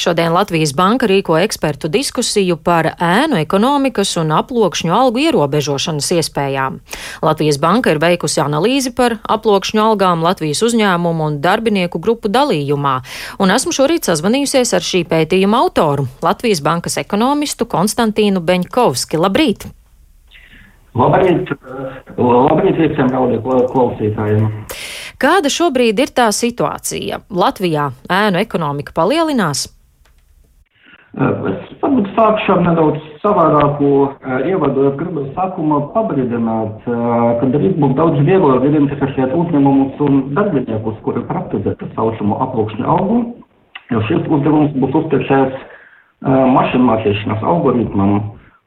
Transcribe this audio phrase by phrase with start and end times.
[0.00, 6.78] Šodien Latvijas Banka rīko ekspertu diskusiju par ēnu ekonomikas un aploksņu algu ierobežošanas iespējām.
[7.20, 12.94] Latvijas Banka ir veikusi analīzi par aploksņu algām Latvijas uzņēmumu un darbinieku grupu dalījumā,
[13.44, 19.20] un esmu šorīt sazvanījusies ar šī pētījuma autoru, Latvijas Bankas ekonomistu Konstantīnu Beņkovski.
[19.20, 19.66] Labrīt!
[20.96, 21.52] Labrīt,
[22.16, 24.48] labrīt visiem klausītājiem!
[25.20, 27.20] Kāda šobrīd ir tā situācija?
[27.28, 29.66] Latvijā ēnu ekonomika palielinās?
[31.10, 33.88] Es varbūt sākšu ar nedaudz savādāku
[34.46, 34.84] ievadu.
[34.92, 41.74] Es gribu sākumā pabrīdināt, ka drīz būs daudz vieglāk identificēt uzņēmumus un darbiniekus, kuri praktizē
[41.80, 43.18] tā saucamo aploksņu algu,
[43.90, 45.66] jo šis uzdevums būs uzticēts
[46.54, 48.14] mašīnu mācīšanas algoritmam.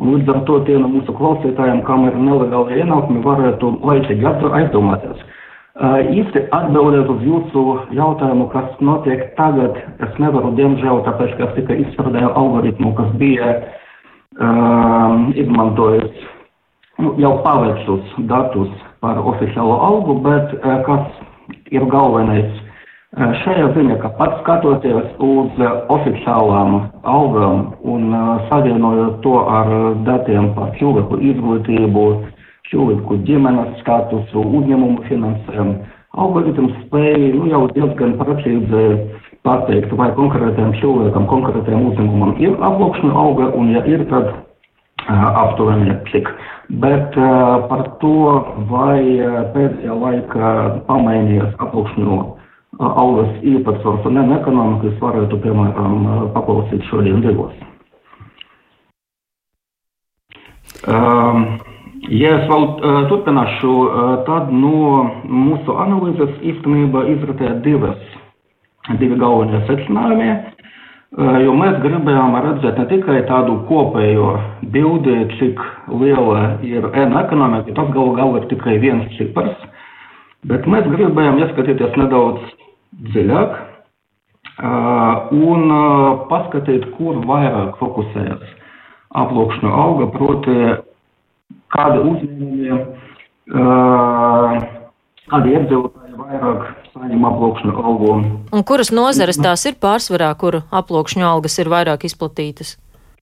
[0.00, 5.20] Un līdz ar to tie no mūsu klausītājiem, kam ir nelegāli ienākumi, varētu laicīgi aizdomāties
[5.80, 7.60] Īsti atbildēt uz jūsu
[7.96, 13.54] jautājumu, kas notiek tagad, es nevaru, diemžēl, tāpēc, ka es tikai izstrādāju algoritmu, kas bija
[13.56, 16.26] uh, izmantojis
[17.00, 18.68] nu, jau paveiktus datus
[19.00, 22.50] par oficiālo algu, bet uh, kas ir galvenais
[23.16, 25.62] uh, šajā ziņā, ka pats skatoties uz
[25.96, 26.76] oficiālām
[27.08, 29.72] algām un uh, savienojot to ar
[30.04, 32.04] datiem par cilvēku izglītību,
[32.70, 35.78] cilvēku ģimenes statusu, uzņēmumu finansējumu.
[36.20, 38.84] Algoritms spēja nu, jau diezgan precīzi
[39.46, 45.94] pateikt, vai konkrētajam cilvēkam, konkrētajam uzņēmumam ir aploksņu auga, un ja ir, tad uh, aptuveni
[46.10, 46.28] cik.
[46.82, 48.16] Bet uh, par to,
[48.70, 49.00] vai
[49.54, 50.52] pēdējā laikā
[50.90, 52.20] pamainījies aploksņu
[52.80, 57.52] algas īpatsvars un ekonomikas, varētu, piemēram, paklausīt šodien divos.
[60.88, 61.58] Um,
[62.10, 68.00] Ja es vēl uh, turpināšu, uh, tad no mūsu analīzes īstenībā izratēja divas,
[68.98, 74.32] divi galvenie secinājumi, uh, jo mēs gribējām redzēt ne tikai tādu kopējo
[74.74, 75.62] bildi, cik
[76.02, 79.62] liela ir ēna ekonomika, tas galu galā ir tikai viens cipars,
[80.50, 82.42] bet mēs gribējām ieskatīties nedaudz
[83.14, 88.56] dziļāk uh, un uh, paskatīt, kur vairāk fokusējas
[89.14, 90.58] aploksņu auga, proti
[91.74, 92.82] kādi uzņēmumi,
[95.30, 98.12] kādi iedzīvotāji vairāk saņem aploksņu algu.
[98.52, 102.76] Un kuras nozares tās ir pārsvarā, kur aploksņu algas ir vairāk izplatītas?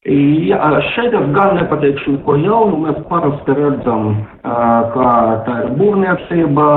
[0.09, 2.79] Jā, šeit es gan nepateikšu neko jaunu.
[2.87, 4.23] Mēs parasti redzam,
[4.95, 5.09] ka
[5.45, 6.69] tā ir būvniecība,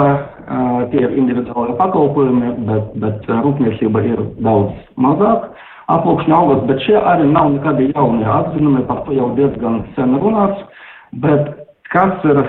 [0.91, 5.51] tie ir individuāli pakalpojumi, bet, bet rūpniecība ir daudz mazāk
[5.91, 10.65] aploksņu algas, bet šie arī nav nekādi jaunie atzinumi, par to jau diezgan sen runāts.
[11.11, 11.49] Bet
[11.91, 12.39] kas ir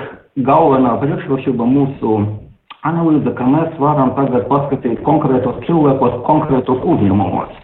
[0.47, 2.21] galvenā priekšrocība mūsu
[2.87, 7.59] analīze, ka mēs varam tagad paskatīt konkrētos cilvēkos, konkrētos uzņēmumos.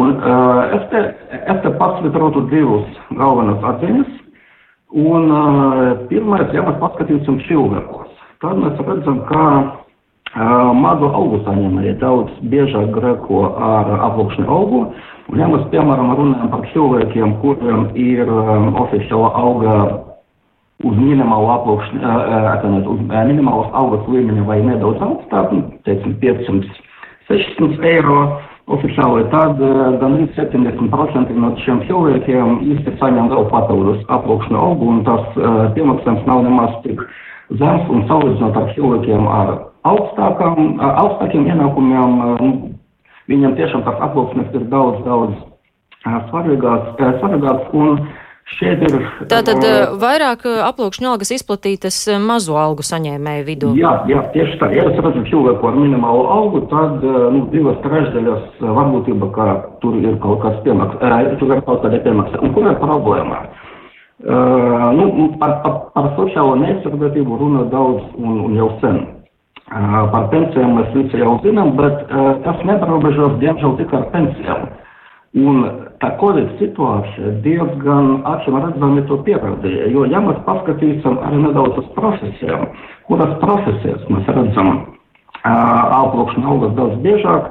[0.00, 1.02] Un, uh, es, te,
[1.36, 2.88] es te pasvitrotu divus
[3.18, 4.18] galvenos atziņas.
[4.92, 8.10] Un uh, pirmais, ja mēs paskatīsim cilvēkos,
[8.44, 14.86] tad mēs redzam, ka uh, mazu algu saņēmēji daudz biežāk greko ar aploksni algu.
[15.30, 19.76] Un, ja mēs, piemēram, runājam par cilvēkiem, kuriem ir um, oficiāla alga
[20.82, 26.80] uz minimālu aploksni, atvainojiet, uz minimālas algas līmeņa vai nedaudz augstāk, nu, teiksim, 500,
[27.30, 28.22] 600 eiro.
[28.72, 29.58] Oficiāli, tad
[29.98, 35.24] gandrīz 70% no šiem cilvēkiem īsti saņem vēl papildus aploksni algu, un tas
[35.74, 37.02] piemaksājums nav nemaz tik
[37.58, 39.50] zems, un salīdzinot ar cilvēkiem ar
[39.90, 42.52] augstākām, augstākiem ienākumiem, nu,
[43.32, 45.34] viņam tiešām tas aploksnis ir daudz, daudz
[46.30, 48.06] svarīgāks, svarīgāks un
[48.60, 49.08] ir.
[49.30, 53.72] Tātad uh, vairāk aplūkšņu algas izplatītas mazo algu saņēmēju vidū.
[53.78, 54.70] Jā, jā, tieši tā.
[54.76, 59.48] Ja es redzu cilvēku ar minimālu algu, tad nu, divas trešdaļas varbūtība, ka
[59.84, 62.42] tur ir kaut kas piemaks, uh, tur ir kaut kāda piemaksa.
[62.44, 63.44] Un kur ir problēma?
[64.22, 69.00] Uh, nu, par, par, par sociālo neaizsardzību runa daudz un, un jau sen.
[69.72, 74.68] Uh, par pensijām mēs visi jau zinām, bet uh, tas neparobežos diemžēl tikai ar pensijām.
[75.32, 75.62] Un
[76.02, 79.86] tā Covid situācija diezgan acīm redzami to pierādīja.
[79.94, 82.66] Jo, ja mēs paskatīsim arī nedaudz uz profesijām,
[83.08, 84.74] kuras profesijas mēs redzam
[85.42, 87.48] aploksņu algas daudz biežāk,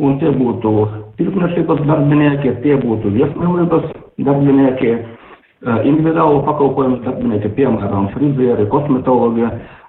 [0.00, 0.72] un tie būtu
[1.18, 3.90] tirdzniecības darbinieki, tie būtu viesmīlības
[4.24, 4.94] darbinieki,
[5.66, 9.48] individuālu pakalpojumu darbinieki, piemēram, frizieri, kosmetologi.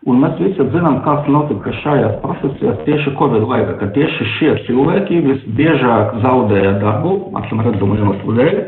[0.09, 5.19] Un mēs visi zinām, kas notika šajās profesijās tieši Covid laikā, ka tieši šie cilvēki
[5.25, 8.61] visbiežāk zaudēja darbu, acīm redzamu iemeslu dēļ.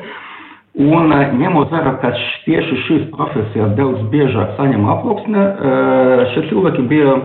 [0.81, 2.13] Un ņemot vērā, ka
[2.45, 5.47] tieši šīs profesijas daudz biežāk saņem aploksni,
[6.33, 7.15] šie cilvēki bija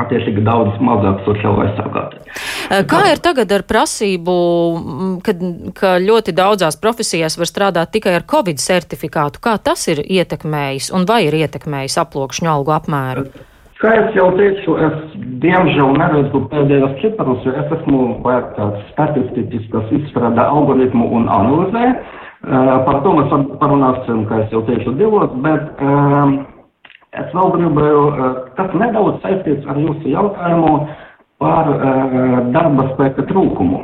[0.00, 2.20] attiecīgi daudz mazāk sociāli aizsargāti.
[2.88, 4.36] Kā ir tagad ar prasību,
[5.26, 5.44] kad,
[5.76, 9.42] ka ļoti daudzās profesijās var strādāt tikai ar Covid certifikātu?
[9.44, 13.26] Kā tas ir ietekmējis un vai ir ietekmējis aploksņu algu apmēru?
[13.82, 19.64] Kā es jau teicu, es diemžēl neredzu pēdējos ciparus, jo es esmu vairāk tāds statistiķis,
[19.72, 21.88] kas izstrādā algoritmu un analizē.
[22.86, 26.38] Par to mēs parunāsim, kā es jau teicu, divos, bet um,
[27.12, 30.76] Es vēl gribēju, eh, tas nedaudz saistīts ar jūsu jautājumu
[31.42, 33.80] par uh, darba spēka trūkumu.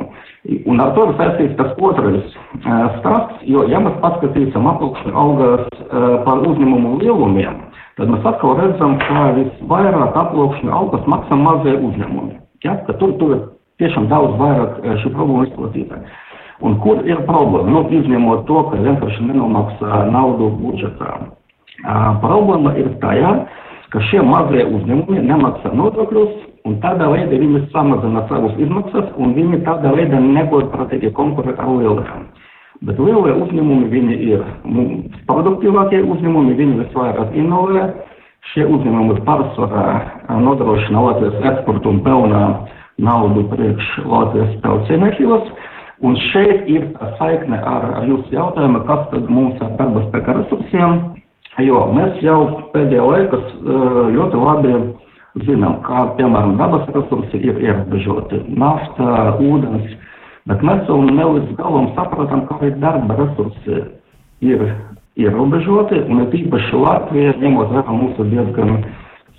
[0.71, 5.81] Un ar to ir saistīts tas otrais uh, stāsts, jo, ja mēs paskatīsim apakšņu algas
[6.23, 7.57] par uzņēmumu lielumiem,
[7.99, 12.39] tad mēs atkal redzam, ka visvairāk apakšņu algas maksā mazie uzņēmumi.
[12.63, 12.77] Ja?
[12.87, 13.43] Ka tur, tur ir
[13.83, 15.99] tiešām daudz vairāk šī problēma izplatīta.
[16.63, 17.67] Un kur ir problēma?
[17.75, 21.19] Nu, izņemot to, ka vienkārši nenomaksā naudu budžetā.
[22.23, 23.31] Problēma ir tajā,
[23.93, 26.35] ka šie mazie uzņēmumi nemaksā nodokļus,
[26.67, 32.27] un tādā veidā viņi samazina savus izmaksas, un viņi tādā veidā negodprātīgi konkurē ar lielajiem.
[32.85, 34.43] Bet lielie uzņēmumi, viņi ir
[35.27, 37.89] produktīvākie uzņēmumi, viņi visvairāk inovē.
[38.53, 42.43] Šie uzņēmumi pārsvarā nodrošina Latvijas eksportu un pelnā
[43.03, 45.51] naudu priekš Latvijas pelcienekļos.
[46.07, 46.85] Un šeit ir
[47.19, 51.01] saikne ar, jūsu jautājumu, kas tad mums ar darba spēka resursiem
[51.63, 52.39] Jo mēs jau
[52.73, 54.75] pēdējā laikā eh, ļoti labi
[55.47, 59.91] zinām, kā piemēram dabas resursi ir ierobežoti- nafta, ūdens,
[60.49, 63.83] bet mēs vēl ne līdz galam saprotam, kā arī darba resursi
[64.41, 64.65] ir
[65.17, 68.85] ierobežoti, un ir īpaši Latvija, ņemot vērā mūsu diezgan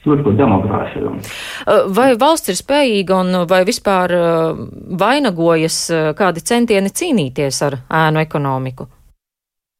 [0.02, 1.16] sliktu demogrāfiju.
[1.16, 5.82] Eh, vai valsts ir spējīga un vai vispār eh, vainagojas
[6.16, 8.88] kādi centieni cīnīties ar ēnu ekonomiku?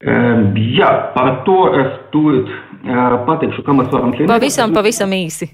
[0.01, 2.49] Jā, par to es tūlīt
[3.27, 4.33] pateikšu, kā mēs varam cīnīties.
[4.33, 5.51] Pavisam, pavisam īsi.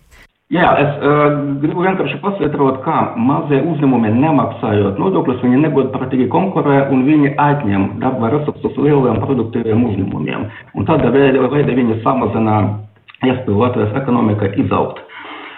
[0.54, 7.02] Jā, es uh, gribu vienkārši pasvietrot, kā mazie uzņēmumi nemaksājot nodokļus, viņi negodprātīgi konkurē un
[7.08, 10.44] viņi atņem darba resursus lieliem produktīviem uzņēmumiem.
[10.78, 12.60] Un tādā veidā, viņi samazina
[13.26, 15.02] iespēju Latvijas ekonomikai izaugt.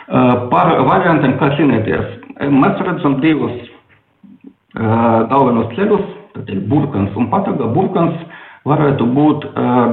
[0.09, 2.09] Uh, par variantiem, kā cīnīties,
[2.49, 7.69] mēs redzam divus uh, galvenos ceļus, tad ir burkans un pataga.
[7.77, 8.25] Burkans
[8.69, 9.45] varētu būt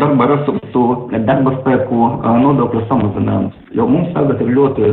[0.02, 0.84] darba resursu,
[1.28, 2.10] darba spēku
[2.44, 3.56] nodokļu samazinājums.
[3.76, 4.90] Jo mums tagad ir ļoti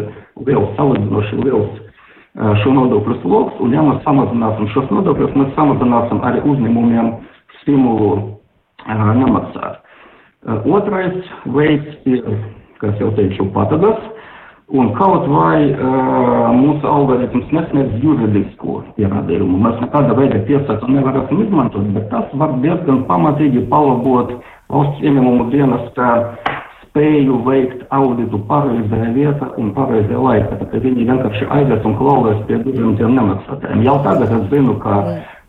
[0.46, 1.80] liels, salīdzinoši liels
[2.62, 7.10] šo nodokļu sloks, un ja mēs samazināsim šos nodokļus, mēs samazināsim arī uzņēmumiem
[7.60, 8.12] stimulu
[8.88, 9.82] nemaksāt.
[10.64, 12.24] Otrais veids ir,
[12.80, 14.00] kas jau teicu, patagas.
[14.72, 21.90] Un kaut vai uh, mūsu algoritms nesniedz juridisku pierādījumu, mēs nekāda veida tiesātu nevaram izmantot,
[21.92, 24.32] bet tas var diezgan pamatīgi palabot
[24.72, 26.08] valsts ieņemumu dienestā
[26.86, 30.58] spēju veikt auditu pareizajā vietā un pareizajā laikā.
[30.62, 33.84] Tad viņi vienkārši aizies un klauvēs pie durvīm tiem nemaksātājiem.
[33.86, 34.98] Jau tagad es zinu, ka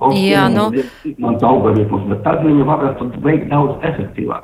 [0.04, 0.70] valsts Jā, nu...
[1.08, 4.42] izmanto algoritmus, bet tad viņi varētu veikt daudz efektīvāk.